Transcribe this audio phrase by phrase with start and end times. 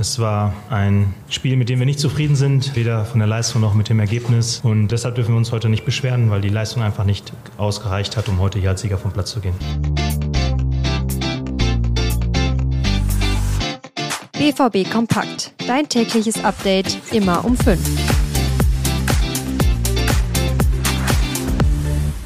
[0.00, 3.74] Es war ein Spiel, mit dem wir nicht zufrieden sind, weder von der Leistung noch
[3.74, 4.60] mit dem Ergebnis.
[4.62, 8.28] Und deshalb dürfen wir uns heute nicht beschweren, weil die Leistung einfach nicht ausgereicht hat,
[8.28, 9.54] um heute hier als Sieger vom Platz zu gehen.
[14.34, 15.52] BVB Kompakt.
[15.66, 18.17] Dein tägliches Update immer um 5.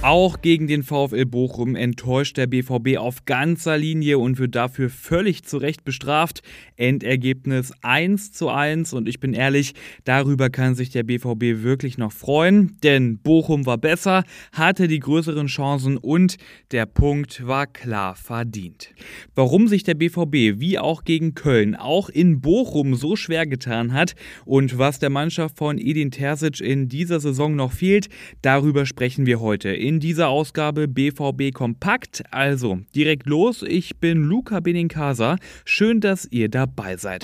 [0.03, 5.45] Auch gegen den VfL Bochum enttäuscht der BVB auf ganzer Linie und wird dafür völlig
[5.45, 6.43] zu Recht bestraft.
[6.77, 12.11] Endergebnis 1 zu 1 und ich bin ehrlich, darüber kann sich der BVB wirklich noch
[12.11, 16.37] freuen, denn Bochum war besser, hatte die größeren Chancen und
[16.73, 18.91] der Punkt war klar verdient.
[19.37, 24.17] Warum sich der BVB wie auch gegen Köln auch in Bochum so schwer getan hat
[24.47, 28.09] und was der Mannschaft von Edin Terzic in dieser Saison noch fehlt,
[28.41, 32.25] darüber sprechen wir heute in in dieser Ausgabe BVB Kompakt.
[32.31, 35.37] Also direkt los, ich bin Luca Benincasa.
[35.67, 37.23] Schön, dass ihr dabei seid.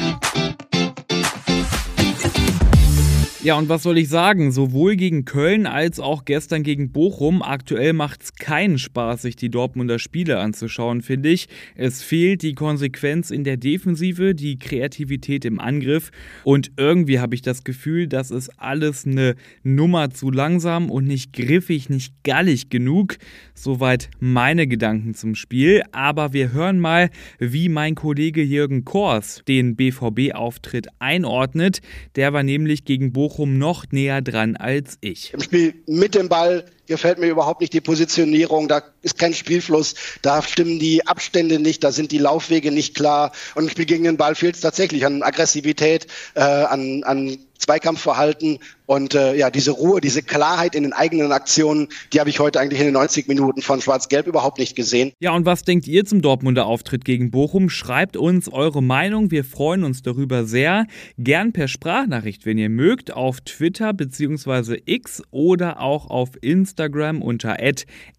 [3.41, 4.51] Ja, und was soll ich sagen?
[4.51, 7.41] Sowohl gegen Köln als auch gestern gegen Bochum.
[7.41, 11.47] Aktuell macht es keinen Spaß, sich die Dortmunder Spiele anzuschauen, finde ich.
[11.77, 16.11] Es fehlt die Konsequenz in der Defensive, die Kreativität im Angriff.
[16.43, 21.33] Und irgendwie habe ich das Gefühl, das ist alles eine Nummer zu langsam und nicht
[21.33, 23.19] griffig, nicht gallig genug.
[23.55, 25.85] Soweit meine Gedanken zum Spiel.
[25.93, 31.83] Aber wir hören mal, wie mein Kollege Jürgen Kors den BVB-Auftritt einordnet.
[32.17, 35.35] Der war nämlich gegen Bochum Bochum noch näher dran als ich.
[35.35, 39.95] Im Spiel mit dem Ball gefällt mir überhaupt nicht die Positionierung, da ist kein Spielfluss,
[40.23, 44.05] da stimmen die Abstände nicht, da sind die Laufwege nicht klar und im Spiel gegen
[44.05, 49.73] den Ball fehlt es tatsächlich an Aggressivität, äh, an, an Zweikampfverhalten und äh, ja, diese
[49.73, 53.29] Ruhe, diese Klarheit in den eigenen Aktionen, die habe ich heute eigentlich in den 90
[53.29, 55.13] Minuten von Schwarz-Gelb überhaupt nicht gesehen.
[55.19, 57.69] Ja, und was denkt ihr zum Dortmunder Auftritt gegen Bochum?
[57.69, 60.87] Schreibt uns eure Meinung, wir freuen uns darüber sehr.
[61.19, 64.81] Gern per Sprachnachricht, wenn ihr mögt, auf Twitter bzw.
[64.87, 66.78] X oder auch auf Instagram
[67.23, 67.57] unter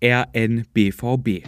[0.01, 1.43] rnbvb.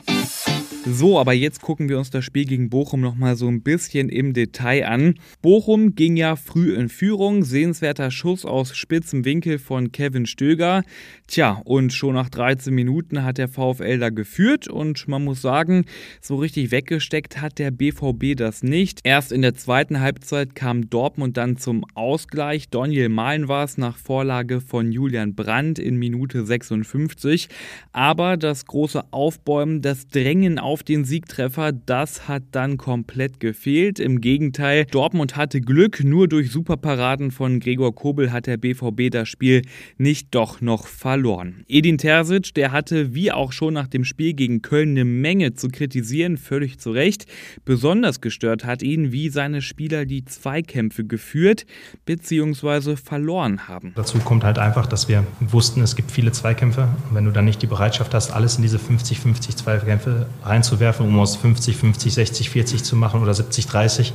[0.83, 4.33] So, aber jetzt gucken wir uns das Spiel gegen Bochum nochmal so ein bisschen im
[4.33, 5.13] Detail an.
[5.43, 10.81] Bochum ging ja früh in Führung, sehenswerter Schuss aus spitzem Winkel von Kevin Stöger.
[11.27, 15.85] Tja, und schon nach 13 Minuten hat der VfL da geführt und man muss sagen,
[16.19, 19.01] so richtig weggesteckt hat der BVB das nicht.
[19.03, 22.69] Erst in der zweiten Halbzeit kam Dortmund dann zum Ausgleich.
[22.69, 27.49] Daniel Mahlen war es nach Vorlage von Julian Brandt in Minute 56.
[27.91, 31.73] Aber das große Aufbäumen, das Drängen auf auf den Siegtreffer.
[31.73, 33.99] Das hat dann komplett gefehlt.
[33.99, 36.01] Im Gegenteil, Dortmund hatte Glück.
[36.01, 39.63] Nur durch Superparaden von Gregor Kobel hat der BVB das Spiel
[39.97, 41.65] nicht doch noch verloren.
[41.67, 45.67] Edin Terzic, der hatte wie auch schon nach dem Spiel gegen Köln eine Menge zu
[45.67, 47.25] kritisieren, völlig zu Recht.
[47.65, 51.65] Besonders gestört hat ihn, wie seine Spieler die Zweikämpfe geführt
[52.05, 52.95] bzw.
[52.95, 53.91] verloren haben.
[53.95, 56.87] Dazu kommt halt einfach, dass wir wussten, es gibt viele Zweikämpfe.
[57.09, 61.07] Und wenn du dann nicht die Bereitschaft hast, alles in diese 50-50 Zweikämpfe rein reinzuwerfen,
[61.07, 64.13] um aus 50, 50, 60, 40 zu machen oder 70, 30,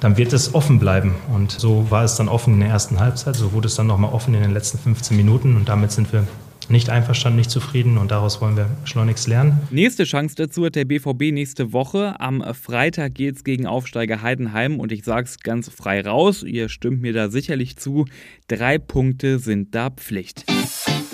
[0.00, 1.14] dann wird es offen bleiben.
[1.32, 4.12] Und so war es dann offen in der ersten Halbzeit, so wurde es dann nochmal
[4.12, 6.26] offen in den letzten 15 Minuten und damit sind wir
[6.68, 9.58] nicht einverstanden, nicht zufrieden und daraus wollen wir schleunigst lernen.
[9.70, 12.20] Nächste Chance dazu hat der BVB nächste Woche.
[12.20, 16.68] Am Freitag geht es gegen Aufsteiger Heidenheim und ich sage es ganz frei raus, ihr
[16.68, 18.04] stimmt mir da sicherlich zu,
[18.48, 20.44] drei Punkte sind da Pflicht.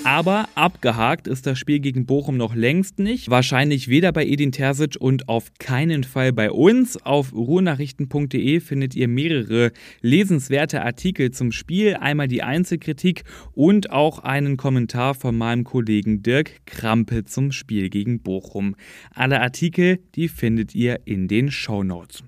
[0.05, 3.31] Aber abgehakt ist das Spiel gegen Bochum noch längst nicht.
[3.31, 7.03] Wahrscheinlich weder bei Edin Terzic und auf keinen Fall bei uns.
[7.03, 9.73] Auf ruhrnachrichten.de findet ihr mehrere
[10.03, 11.95] lesenswerte Artikel zum Spiel.
[11.95, 18.21] Einmal die Einzelkritik und auch einen Kommentar von meinem Kollegen Dirk Krampe zum Spiel gegen
[18.21, 18.77] Bochum.
[19.15, 22.23] Alle Artikel, die findet ihr in den Show Notes.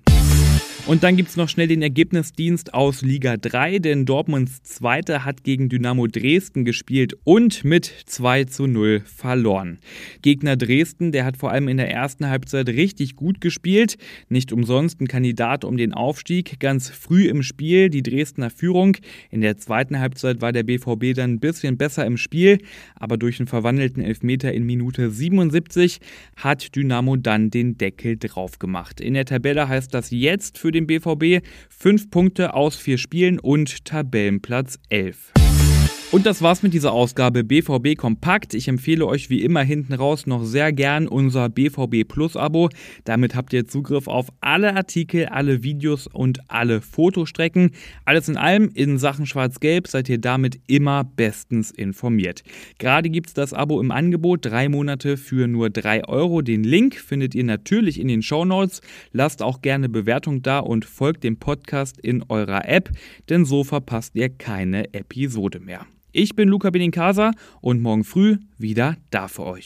[0.85, 5.43] Und dann gibt es noch schnell den Ergebnisdienst aus Liga 3, denn Dortmunds Zweiter hat
[5.43, 9.79] gegen Dynamo Dresden gespielt und mit 2 zu 0 verloren.
[10.21, 13.97] Gegner Dresden, der hat vor allem in der ersten Halbzeit richtig gut gespielt.
[14.29, 16.59] Nicht umsonst ein Kandidat um den Aufstieg.
[16.59, 18.95] Ganz früh im Spiel die Dresdner Führung.
[19.29, 22.59] In der zweiten Halbzeit war der BVB dann ein bisschen besser im Spiel,
[22.95, 25.99] aber durch einen verwandelten Elfmeter in Minute 77
[26.37, 29.01] hat Dynamo dann den Deckel drauf gemacht.
[29.01, 33.85] In der Tabelle heißt das jetzt für den BVB fünf Punkte aus vier Spielen und
[33.85, 35.31] Tabellenplatz 11.
[36.09, 38.53] Und das war's mit dieser Ausgabe BVB Kompakt.
[38.53, 42.69] Ich empfehle euch wie immer hinten raus noch sehr gern unser BVB Plus Abo.
[43.03, 47.71] Damit habt ihr Zugriff auf alle Artikel, alle Videos und alle Fotostrecken.
[48.05, 52.41] Alles in allem in Sachen Schwarz-Gelb seid ihr damit immer bestens informiert.
[52.79, 56.41] Gerade gibt's das Abo im Angebot, drei Monate für nur drei Euro.
[56.41, 58.79] Den Link findet ihr natürlich in den Show Notes.
[59.11, 62.91] Lasst auch gerne Bewertung da und folgt dem Podcast in eurer App,
[63.27, 65.85] denn so verpasst ihr keine Episode mehr.
[66.19, 67.29] Ich bin Luca Benincasa
[67.61, 69.65] und morgen früh wieder da für euch.